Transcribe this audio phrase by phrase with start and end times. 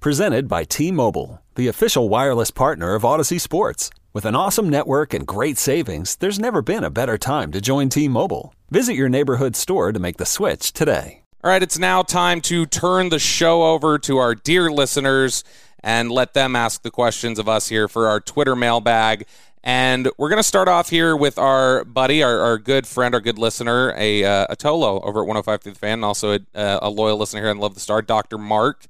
[0.00, 3.90] Presented by T Mobile, the official wireless partner of Audacy Sports.
[4.12, 7.88] With an awesome network and great savings, there's never been a better time to join
[7.88, 8.54] T Mobile.
[8.70, 11.24] Visit your neighborhood store to make the switch today.
[11.42, 15.42] All right, it's now time to turn the show over to our dear listeners
[15.80, 19.26] and let them ask the questions of us here for our Twitter mailbag.
[19.64, 23.20] And we're going to start off here with our buddy, our, our good friend, our
[23.20, 26.38] good listener, a, uh, a Tolo over at 105 through the fan, and also a,
[26.54, 28.38] uh, a loyal listener here and Love the Star, Dr.
[28.38, 28.86] Mark.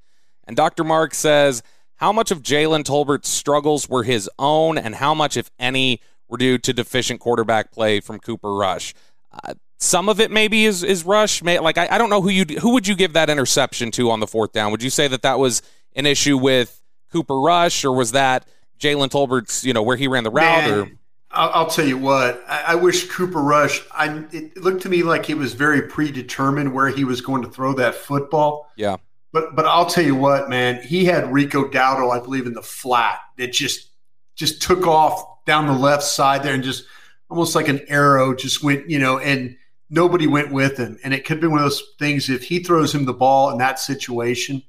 [0.49, 0.83] And Dr.
[0.83, 1.63] Mark says,
[1.97, 6.39] how much of Jalen Tolbert's struggles were his own, and how much, if any, were
[6.39, 8.95] due to deficient quarterback play from Cooper Rush?
[9.31, 11.43] Uh, some of it maybe is is Rush.
[11.43, 14.11] May, like I, I don't know who you who would you give that interception to
[14.11, 14.71] on the fourth down?
[14.73, 15.63] Would you say that that was
[15.95, 18.49] an issue with Cooper Rush, or was that
[18.81, 20.65] Jalen Tolbert's you know where he ran the route?
[20.65, 20.91] Man, or
[21.31, 22.43] I'll, I'll tell you what.
[22.49, 23.83] I, I wish Cooper Rush.
[23.93, 27.51] I it looked to me like he was very predetermined where he was going to
[27.51, 28.71] throw that football.
[28.77, 28.97] yeah,
[29.39, 32.63] But but I'll tell you what, man, he had Rico Dowdle, I believe, in the
[32.63, 33.91] flat that just
[34.35, 36.85] just took off down the left side there and just
[37.31, 39.57] almost like an arrow just went, you know, and
[39.91, 40.99] nobody went with him.
[41.05, 43.59] And it could be one of those things if he throws him the ball in
[43.59, 44.63] that situation,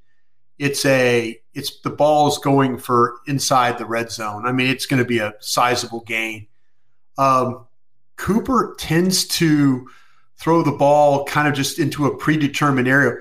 [0.59, 4.45] it's a it's the ball is going for inside the red zone.
[4.45, 6.45] I mean, it's going to be a sizable gain.
[7.17, 7.65] Um,
[8.17, 9.89] Cooper tends to
[10.37, 13.17] throw the ball kind of just into a predetermined area.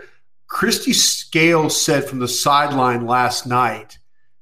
[0.49, 3.99] Kristi Scales said from the sideline last night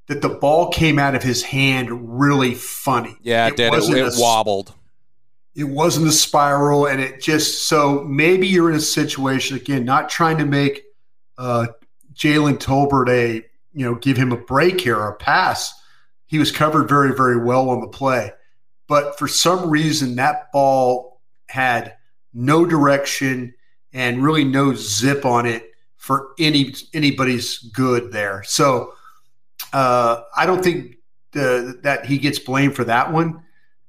[0.06, 3.16] that the ball came out of his hand really funny.
[3.22, 3.66] yeah, it, did.
[3.66, 4.72] It, wasn't it a- wobbled.
[5.54, 10.10] It wasn't a spiral, and it just so maybe you're in a situation again, not
[10.10, 10.84] trying to make
[11.38, 11.68] uh,
[12.12, 13.36] Jalen Tolbert a
[13.72, 15.72] you know give him a break here or a pass.
[16.26, 18.32] He was covered very very well on the play,
[18.86, 21.94] but for some reason that ball had
[22.34, 23.54] no direction
[23.94, 25.70] and really no zip on it
[26.06, 28.44] for any anybody's good there.
[28.44, 28.94] So
[29.72, 30.98] uh, I don't think
[31.32, 33.42] the, that he gets blamed for that one.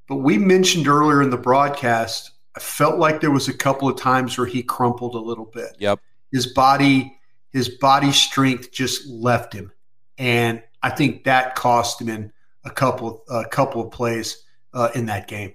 [0.07, 3.97] But we mentioned earlier in the broadcast, I felt like there was a couple of
[3.97, 5.75] times where he crumpled a little bit.
[5.77, 5.99] Yep.
[6.31, 7.15] His body,
[7.53, 9.71] his body strength just left him,
[10.17, 12.33] and I think that cost him in
[12.65, 15.53] a couple a couple of plays uh, in that game.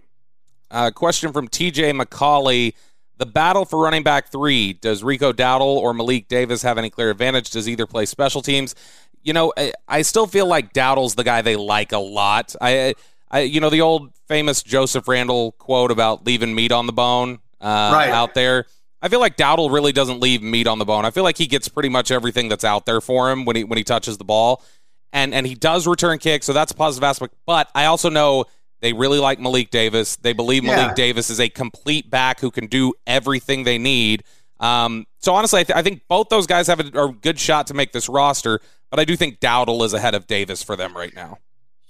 [0.71, 2.75] Uh, question from TJ McCauley.
[3.23, 4.73] The battle for running back three.
[4.73, 7.51] Does Rico Dowdle or Malik Davis have any clear advantage?
[7.51, 8.75] Does either play special teams?
[9.23, 12.57] You know, I, I still feel like Dowdle's the guy they like a lot.
[12.61, 12.97] I,
[13.31, 17.39] I, you know, the old famous Joseph Randle quote about leaving meat on the bone
[17.61, 18.11] uh, Right.
[18.11, 18.67] out there.
[19.01, 21.05] I feel like Dowdle really doesn't leave meat on the bone.
[21.05, 23.63] I feel like he gets pretty much everything that's out there for him when he
[23.63, 24.65] when he touches the ball,
[25.13, 27.35] and and he does return kicks, so that's a positive aspect.
[27.47, 28.47] But I also know
[28.83, 30.17] they really like Malik Davis.
[30.17, 30.95] They believe Malik Yeah.
[30.95, 34.25] Davis is a complete back who can do everything they need.
[34.61, 37.69] Um, so honestly, I, th- I think both those guys have a, a good shot
[37.69, 38.61] to make this roster,
[38.91, 41.39] but I do think Dowdle is ahead of Davis for them right now.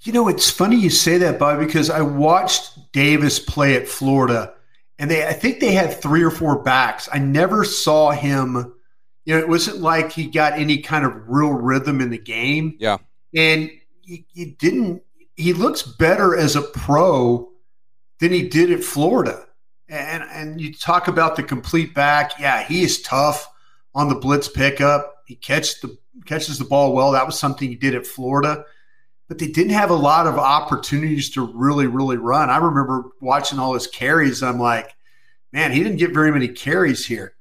[0.03, 4.53] You know, it's funny you say that, Bob, because I watched Davis play at Florida,
[4.99, 7.09] and they I think they had three or four backs.
[7.11, 8.73] I never saw him.
[9.25, 12.75] You know, it wasn't like he got any kind of real rhythm in the game.
[12.79, 12.97] Yeah.
[13.35, 13.71] and
[14.03, 15.01] you, he didn't.
[15.35, 17.49] He looks better as a pro
[18.19, 19.45] than he did at Florida.
[19.89, 22.39] And and you talk about the complete back.
[22.39, 23.47] Yeah, he is tough
[23.93, 25.23] on the blitz pickup.
[25.25, 27.11] He catches the catches the ball well.
[27.11, 28.65] That was something he did at Florida.
[29.27, 32.49] But they didn't have a lot of opportunities to really, really run.
[32.49, 34.43] I remember watching all his carries.
[34.43, 34.93] I'm like,
[35.51, 37.35] man, he didn't get very many carries here,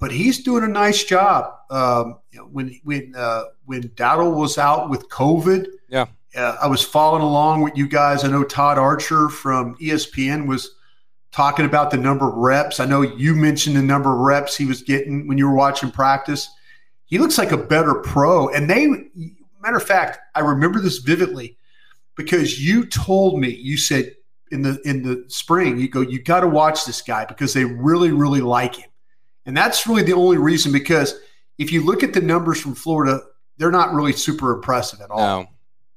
[0.00, 1.54] but he's doing a nice job.
[1.70, 6.06] Um, you know, when when uh, when Dowdle was out with COVID, Yeah.
[6.36, 8.24] Uh, I was following along with you guys.
[8.24, 10.74] I know Todd Archer from ESPN was
[11.32, 12.80] talking about the number of reps.
[12.80, 15.90] I know you mentioned the number of reps he was getting when you were watching
[15.90, 16.48] practice.
[17.06, 18.48] He looks like a better pro.
[18.48, 18.86] And they,
[19.60, 21.56] matter of fact, I remember this vividly
[22.16, 24.14] because you told me, you said
[24.50, 27.64] in the in the spring, you go, you got to watch this guy because they
[27.64, 28.90] really, really like him.
[29.44, 31.14] And that's really the only reason because
[31.58, 33.20] if you look at the numbers from Florida,
[33.58, 35.48] they're not really super impressive at all No.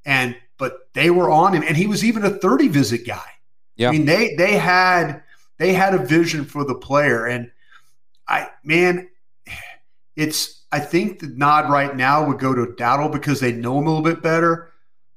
[0.10, 3.30] And but they were on him and he was even a 30 visit guy
[3.76, 3.90] Yeah.
[3.90, 5.24] i mean they they had
[5.58, 7.52] they had a vision for the player and
[8.28, 9.08] i man
[10.16, 13.88] it's I think the nod right now would go to Dowdle because they know him
[13.88, 14.72] a little bit better.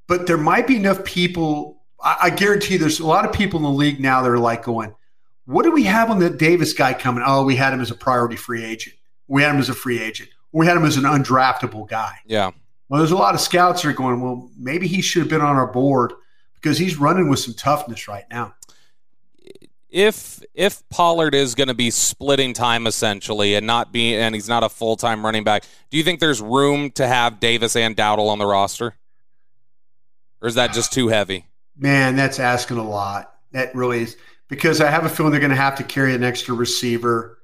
[0.07, 1.83] But there might be enough people.
[2.03, 4.63] I, I guarantee there's a lot of people in the league now that are like
[4.63, 4.95] going,
[5.45, 7.23] "What do we have on the Davis guy coming?
[7.27, 8.97] Oh, we had him as a priority free agent.
[9.29, 10.31] We had him as a free agent.
[10.53, 12.53] We had him as an undraftable guy." Yeah.
[12.93, 15.41] Well, there's a lot of scouts that are going, "Well, maybe he should have been
[15.41, 16.13] on our board
[16.57, 18.55] because he's running with some toughness right now."
[19.89, 24.47] if if Pollard is going to be splitting time essentially and not be and he's
[24.47, 27.97] not a full time running back, do you think there's room to have Davis and
[27.97, 28.95] Dowdle on the roster,
[30.43, 31.47] or is that just too heavy?
[31.75, 33.37] Man, that's asking a lot.
[33.53, 34.19] That really is
[34.49, 37.39] because I have a feeling they're going to have to carry an extra receiver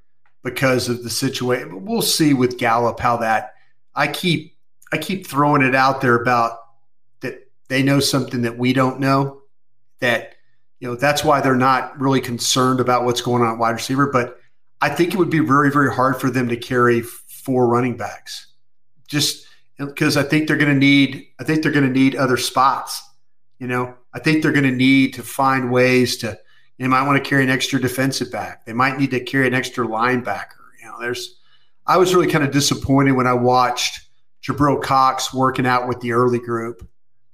[0.44, 1.86] because of the situation.
[1.86, 3.54] We'll see with Gallup how that.
[3.94, 4.57] I keep
[4.92, 6.58] I keep throwing it out there about
[7.20, 9.42] that they know something that we don't know
[10.00, 10.34] that
[10.80, 14.10] you know, that's why they're not really concerned about what's going on at wide receiver.
[14.10, 14.38] But
[14.80, 18.46] I think it would be very, very hard for them to carry four running backs,
[19.08, 19.46] just
[19.76, 21.26] because I think they're going to need.
[21.40, 23.02] I think they're going to need other spots.
[23.58, 26.38] You know, I think they're going to need to find ways to.
[26.78, 28.64] They might want to carry an extra defensive back.
[28.64, 30.62] They might need to carry an extra linebacker.
[30.80, 31.40] You know, there's.
[31.88, 34.07] I was really kind of disappointed when I watched
[34.42, 36.88] Jabril Cox working out with the early group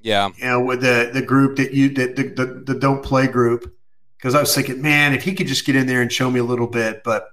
[0.05, 0.29] yeah.
[0.37, 3.75] You know, with the the group that you that the, the, the don't play group.
[4.19, 6.41] Because I was thinking, man, if he could just get in there and show me
[6.41, 7.31] a little bit, but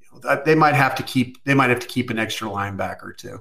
[0.00, 3.16] you know, they might have to keep they might have to keep an extra linebacker
[3.16, 3.40] too.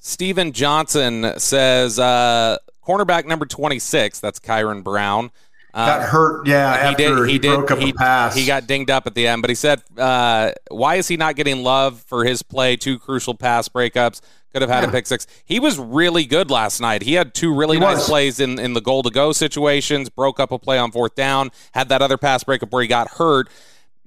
[0.00, 4.18] Steven Johnson says uh, cornerback number twenty six.
[4.18, 5.30] That's Kyron Brown.
[5.76, 6.88] Got hurt, yeah.
[6.88, 7.26] he did.
[7.26, 7.54] He, he did.
[7.54, 8.34] Broke up he, a pass.
[8.34, 11.36] he got dinged up at the end, but he said, uh, "Why is he not
[11.36, 12.76] getting love for his play?
[12.76, 14.22] Two crucial pass breakups
[14.56, 14.88] could have had yeah.
[14.88, 15.26] a pick six.
[15.44, 17.02] He was really good last night.
[17.02, 18.08] He had two really he nice was.
[18.08, 20.08] plays in in the goal to go situations.
[20.08, 21.50] Broke up a play on fourth down.
[21.72, 23.50] Had that other pass breakup where he got hurt.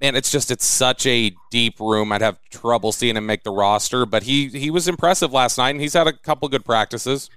[0.00, 2.10] Man, it's just it's such a deep room.
[2.10, 5.70] I'd have trouble seeing him make the roster, but he he was impressive last night,
[5.70, 7.30] and he's had a couple good practices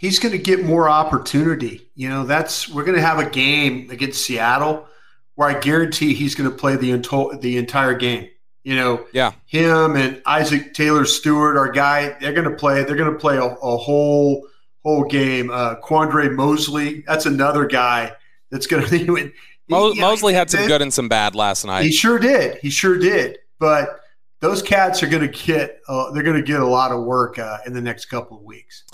[0.00, 1.90] he's going to get more opportunity.
[1.94, 4.88] You know, that's we're going to have a game against Seattle
[5.34, 8.28] where I guarantee he's going to play the the entire game.
[8.64, 12.82] You know, yeah, him and Isaac Taylor-Stuart, our guy, they're going to play.
[12.82, 14.46] They're going to play a, a, whole
[14.84, 15.50] whole game.
[15.50, 18.12] Uh, Quandre Mosely, that's another guy
[18.50, 19.32] that's going to.
[19.68, 21.84] Mo- Mosely had some good and some bad last night.
[21.84, 22.58] He sure did.
[22.60, 23.38] He sure did.
[23.58, 24.00] But
[24.40, 25.80] those cats are going to get.
[25.88, 28.42] Uh, they're going to get a lot of work uh, in the next couple of
[28.42, 28.84] weeks.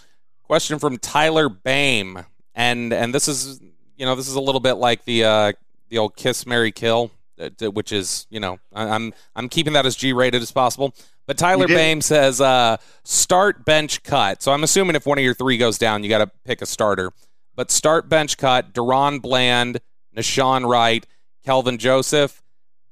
[0.47, 3.61] Question from Tyler Bame, and and this is
[3.97, 5.53] you know this is a little bit like the uh,
[5.89, 7.11] the old kiss Mary kill,
[7.41, 10.95] uh, which is you know I'm I'm keeping that as G rated as possible.
[11.27, 14.41] But Tyler Bame says uh, start bench cut.
[14.41, 16.67] So I'm assuming if one of your three goes down, you got to pick a
[16.67, 17.11] starter.
[17.57, 19.81] But start bench cut: DaRon Bland,
[20.17, 21.05] Nahshon Wright,
[21.45, 22.41] Kelvin Joseph.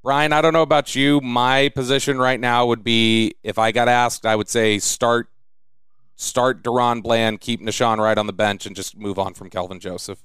[0.03, 1.21] Bryan, I don't know about you.
[1.21, 5.29] My position right now would be if I got asked, I would say start
[6.17, 9.81] start DaRon Bland, keep Nahshon Wright on the bench, and just move on from Kelvin
[9.81, 10.23] Joseph?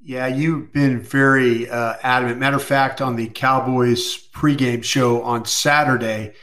[0.00, 2.38] Yeah, you've been very uh, adamant.
[2.38, 6.34] Matter of fact, on the Cowboys pregame show on Saturday,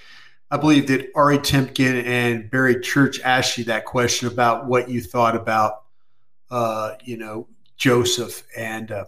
[0.51, 5.01] I believe that Ari Temkin and Barry Church asked you that question about what you
[5.01, 5.83] thought about,
[6.51, 7.47] uh, you know,
[7.77, 8.43] Joseph.
[8.57, 9.05] And uh,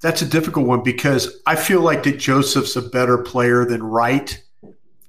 [0.00, 4.42] that's a difficult one because I feel like that Joseph's a better player than Wright.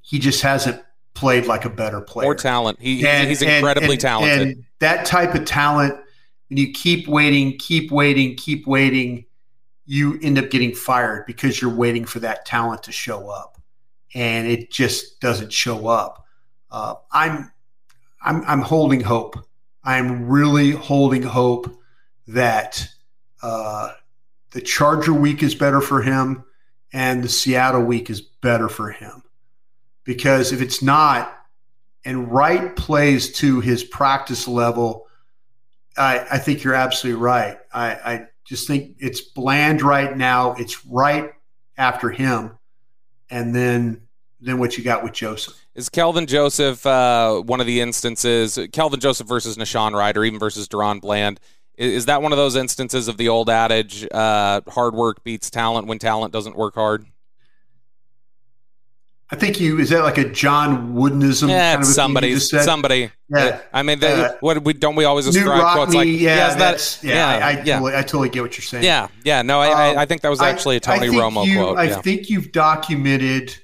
[0.02, 0.82] He just hasn't
[1.16, 2.26] played like a better player.
[2.26, 2.80] More talent.
[2.80, 4.42] He, and, he's incredibly and, talented.
[4.42, 5.96] And that type of talent,
[6.50, 9.26] when you keep waiting, keep waiting, keep waiting,
[9.86, 13.60] you end up getting fired because you're waiting for that talent to show up,
[14.14, 16.26] and it just doesn't show up.
[16.70, 17.52] Uh, I'm,
[18.22, 19.38] I'm, I'm holding hope.
[19.84, 21.80] I'm really holding hope
[22.28, 22.88] that
[23.42, 23.92] uh,
[24.52, 26.44] the Charger week is better for him,
[26.92, 29.22] and the Seattle week is better for him
[30.06, 31.36] because if it's not,
[32.06, 35.08] and Wright plays to his practice level,
[35.98, 37.58] I, I think you're absolutely right.
[37.74, 40.54] I, I just think it's Bland Wright now.
[40.54, 41.32] It's right
[41.78, 42.58] after him,
[43.30, 44.02] and then
[44.40, 45.60] then what you got with Joseph.
[45.74, 48.60] Is Kelvin Joseph uh, one of the instances?
[48.72, 51.40] Kelvin Joseph versus Nahshon Wright, or even versus DaRon Bland.
[51.78, 55.50] Is, is that one of those instances of the old adage, uh, "Hard work beats
[55.50, 57.06] talent" when talent doesn't work hard?
[59.32, 61.50] I think you is that like a John Woodenism?
[61.50, 63.12] Yeah, kind of somebody, somebody.
[63.28, 66.14] Yeah, I mean, they, uh, what we don't we always ascribe Rockne, quotes like, yeah,
[66.14, 67.80] yeah, that, yeah, yeah, I, I, yeah.
[67.80, 68.84] Totally, I, totally, get what you're saying.
[68.84, 71.78] Yeah, yeah, no, I, um, I think that was actually a Tony Romo you, quote.
[71.80, 72.02] I yeah.
[72.02, 73.58] think you've documented.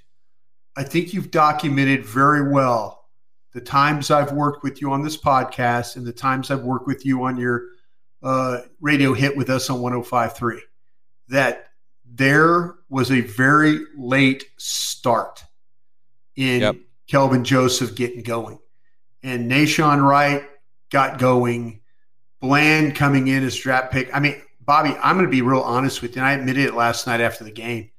[0.76, 3.02] I think you've documented very well
[3.54, 7.06] the times I've worked with you on this podcast and the times I've worked with
[7.06, 7.66] you on your
[8.24, 10.60] uh, radio hit with us on 105.3.
[11.28, 11.68] That
[12.06, 15.44] there was a very late start
[16.36, 16.76] in yep.
[17.08, 18.60] Kelvin Joseph getting going.
[19.24, 20.44] And Nahshon Wright
[20.90, 21.82] got going.
[22.40, 24.10] Bland coming in as draft pick.
[24.16, 26.22] I mean, Bobby, I'm going to be real honest with you.
[26.22, 27.92] And I admitted it last night after the game.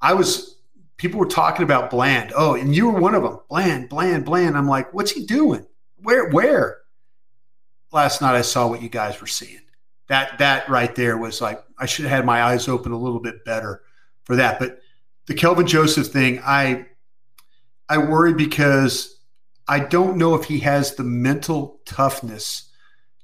[0.00, 0.56] I was,
[0.98, 2.32] people were talking about Bland.
[2.36, 3.40] Oh, and you were one of them.
[3.48, 4.56] Bland, Bland, Bland.
[4.56, 5.66] I'm like, what's he doing?
[6.02, 6.78] Where, where?
[7.92, 9.60] Last night I saw what you guys were seeing.
[10.08, 13.20] That, that right there was like, I should have had my eyes open a little
[13.20, 13.82] bit better
[14.24, 14.58] for that.
[14.58, 14.80] But
[15.26, 16.86] the Kelvin Joseph thing, I,
[17.88, 19.18] I worry because
[19.66, 22.70] I don't know if he has the mental toughness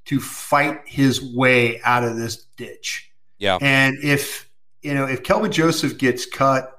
[0.05, 3.11] to fight his way out of this ditch.
[3.37, 3.57] Yeah.
[3.61, 4.49] And if,
[4.81, 6.71] you know, if Kelvin Joseph gets cut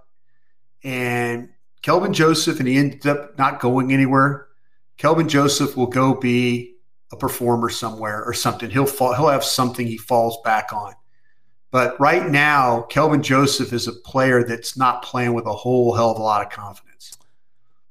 [0.85, 1.49] and
[1.83, 4.47] Kelvin Joseph and he ends up not going anywhere,
[4.97, 6.77] Kelvin Joseph will go be
[7.13, 8.71] a performer somewhere or something.
[8.71, 10.95] He'll fall, he'll have something he falls back on.
[11.71, 16.13] But right now, Kelvin Joseph is a player that's not playing with a whole hell
[16.13, 17.19] of a lot of confidence.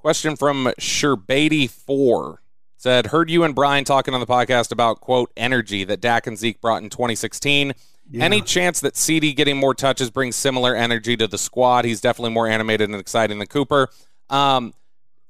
[0.05, 2.37] Question from Sherbady4
[2.77, 6.37] said, Heard you and Bryan talking on the podcast about, quote, energy that Dak and
[6.37, 7.73] Zeke brought in 2016.
[8.11, 8.23] Yeah.
[8.23, 11.85] Any chance that CeeDee getting more touches brings similar energy to the squad?
[11.85, 13.89] He's definitely more animated and exciting than Cooper.
[14.29, 14.75] Um,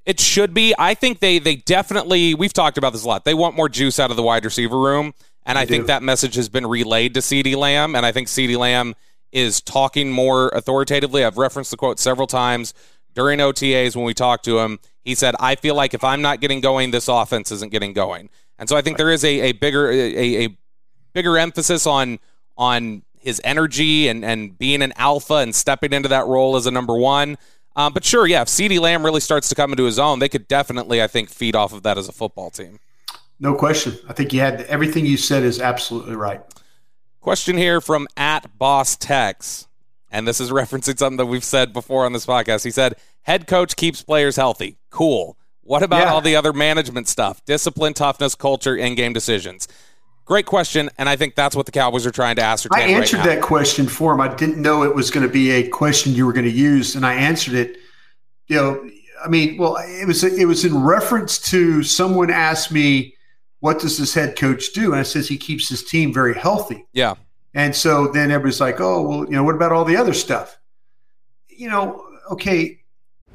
[0.06, 0.76] it should be.
[0.78, 2.34] I think they they definitely.
[2.34, 3.24] We've talked about this a lot.
[3.24, 5.14] They want more juice out of the wide receiver room,
[5.46, 5.74] and they I do.
[5.74, 7.96] think that message has been relayed to CeeDee Lamb.
[7.96, 8.94] And I think CeeDee Lamb
[9.32, 11.24] is talking more authoritatively.
[11.24, 12.74] I've referenced the quote several times
[13.16, 14.80] during OTAs when we talked to him.
[15.02, 18.30] He said, I feel like if I'm not getting going, this offense isn't getting going.
[18.60, 20.58] And so I think there is a, a bigger a, a
[21.14, 22.20] bigger emphasis on
[22.58, 26.72] on his energy and, and being an alpha and stepping into that role as a
[26.72, 27.38] number one.
[27.76, 30.30] Um, but sure, yeah, if CeeDee Lamb really starts to come into his own, they
[30.30, 32.80] could definitely, I think, feed off of that as a football team.
[33.40, 33.98] No question.
[34.08, 36.42] I think you had everything you said is absolutely right.
[37.20, 39.68] Question here from at Boss Tex,
[40.16, 42.64] and this is referencing something that we've said before on this podcast.
[42.64, 44.78] He said, Head coach keeps players healthy.
[44.90, 45.38] Cool.
[45.62, 46.14] What about yeah.
[46.14, 47.44] all the other management stuff?
[47.46, 49.68] Discipline, toughness, culture, in game decisions.
[50.24, 52.80] Great question, and I think that's what the Cowboys are trying to ascertain.
[52.80, 54.22] I answered right that question for him.
[54.22, 56.96] I didn't know it was going to be a question you were going to use,
[56.96, 57.78] and I answered it.
[58.48, 58.90] You know,
[59.24, 63.16] I mean, well, it was it was in reference to someone asked me,
[63.60, 66.86] "What does this head coach do?" And I says he keeps his team very healthy.
[66.92, 67.16] Yeah.
[67.56, 70.60] And so then everybody's like, "Oh, well, you know, what about all the other stuff?"
[71.48, 72.82] You know, okay,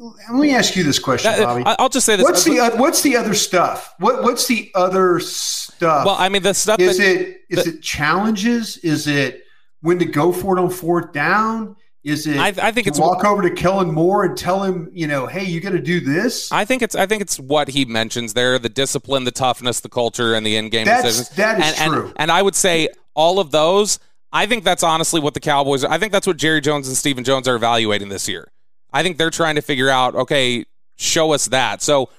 [0.00, 1.62] Let me ask you this question, Bobby.
[1.66, 2.24] I'll just say this.
[2.24, 3.94] What's the uh, what's the other stuff?
[3.98, 6.06] What what's the other stuff?
[6.06, 8.78] Well, I mean, the stuff is that, it is the, it challenges?
[8.78, 9.44] Is it
[9.82, 11.76] when to go for it on fourth down?
[12.02, 12.38] Is it?
[12.38, 15.44] I, I think it's walk over to Kellen Moore and tell him, you know, hey,
[15.44, 16.50] you got to do this.
[16.50, 16.94] I think it's.
[16.94, 20.56] I think it's what he mentions there: the discipline, the toughness, the culture, and the
[20.56, 21.28] in-game decisions.
[21.30, 22.06] That is and, true.
[22.06, 23.98] And, and I would say all of those.
[24.32, 25.84] I think that's honestly what the Cowboys.
[25.84, 28.50] I think that's what Jerry Jones and Stephen Jones are evaluating this year.
[28.92, 30.64] I think they're trying to figure out, okay,
[30.96, 31.82] show us that.
[31.82, 32.10] So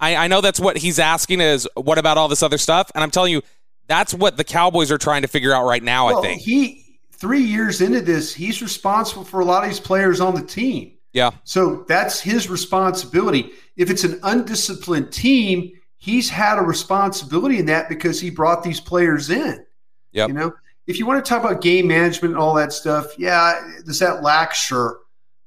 [0.00, 2.90] I, I know that's what he's asking is what about all this other stuff?
[2.94, 3.42] And I'm telling you,
[3.86, 6.42] that's what the Cowboys are trying to figure out right now, well, I think.
[6.42, 10.42] He three years into this, he's responsible for a lot of these players on the
[10.42, 10.92] team.
[11.12, 11.30] Yeah.
[11.44, 13.52] So that's his responsibility.
[13.76, 18.80] If it's an undisciplined team, he's had a responsibility in that because he brought these
[18.80, 19.64] players in.
[20.12, 20.26] Yeah.
[20.26, 20.52] You know,
[20.86, 24.22] if you want to talk about game management and all that stuff, yeah, does that
[24.22, 24.54] lack?
[24.54, 24.98] Sure.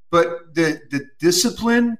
[0.09, 1.97] But the the discipline,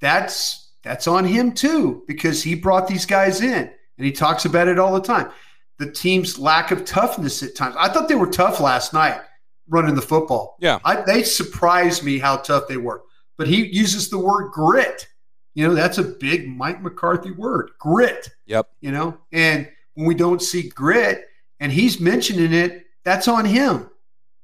[0.00, 4.68] that's that's on him too, because he brought these guys in and he talks about
[4.68, 5.30] it all the time.
[5.78, 7.76] The team's lack of toughness at times.
[7.78, 9.20] I thought they were tough last night
[9.68, 10.56] running the football.
[10.60, 10.78] Yeah.
[10.84, 13.02] I, they surprised me how tough they were.
[13.38, 15.08] But he uses the word grit.
[15.54, 18.30] You know, that's a big Mike McCarthy word, grit.
[18.46, 18.68] Yep.
[18.80, 21.26] You know, and when we don't see grit
[21.60, 23.90] and he's mentioning it, that's on him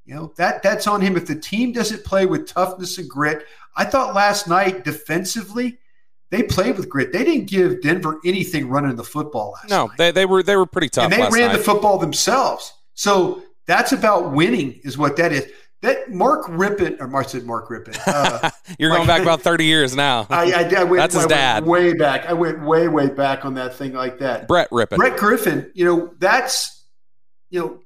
[0.08, 1.18] You know, that that's on him.
[1.18, 3.44] If the team doesn't play with toughness and grit,
[3.76, 5.76] I thought last night defensively,
[6.30, 7.12] they played with grit.
[7.12, 9.98] They didn't give Denver anything running the football last no, night.
[9.98, 11.04] they, they were they were pretty tough.
[11.04, 11.58] and they ran night.
[11.58, 12.72] the football themselves.
[12.94, 15.52] So that's about winning, is what that is.
[15.82, 18.00] That Mark Rypien, or Mark said Mark Rypien.
[18.06, 20.26] Uh, You're going back about 30 years now.
[20.30, 21.66] I, I, I went, That's his I dad.
[21.66, 22.24] way back.
[22.24, 24.48] I went way, way back on that thing like that.
[24.48, 24.96] Brett Rypien.
[24.96, 26.82] Brett Griffin, you know, that's,
[27.50, 27.80] you know,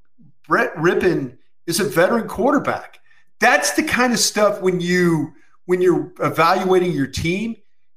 [0.46, 2.98] Brett Rypien is a veteran quarterback.
[3.40, 5.32] That's the kind of stuff when you
[5.66, 7.56] when you're evaluating your team,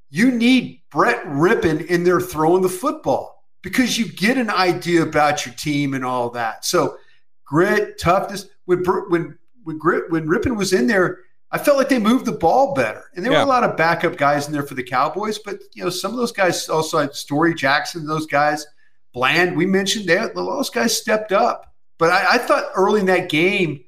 [0.09, 5.45] you need Brett Rypien in there throwing the football because you get an idea about
[5.45, 6.63] your team and all that.
[6.65, 6.97] So
[7.45, 8.47] grit, toughness.
[8.65, 11.19] When when when grit when Rypien was in there,
[11.51, 13.05] I felt like they moved the ball better.
[13.15, 13.39] And there Yeah.
[13.39, 16.11] were a lot of backup guys in there for the Cowboys, but you know, some
[16.11, 18.65] of those guys also had Storey Jackson, those guys,
[19.13, 21.73] Bland, we mentioned they those guys stepped up.
[21.97, 23.83] But I, I thought early in that game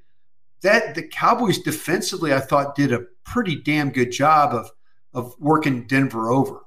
[0.61, 4.71] that the Cowboys defensively, I thought, did a pretty damn good job of
[5.13, 6.61] of working Denver over.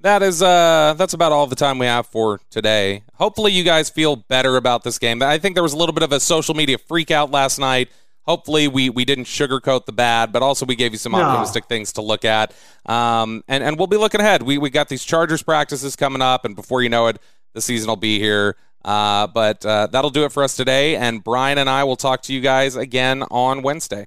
[0.00, 3.04] That is uh that's about all the time we have for today.
[3.14, 5.22] Hopefully you guys feel better about this game.
[5.22, 7.88] I think there was a little bit of a social media freak out last night.
[8.22, 11.20] Hopefully we we didn't sugarcoat the bad, but also we gave you some No.
[11.22, 12.52] optimistic things to look at.
[12.86, 14.42] Um and, and we'll be looking ahead.
[14.42, 17.18] We we got these Chargers practices coming up and before you know it,
[17.52, 18.56] the season will be here.
[18.84, 22.22] Uh, but uh, that'll do it for us today, and Bryan and I will talk
[22.22, 24.00] to you guys again on Wednesday.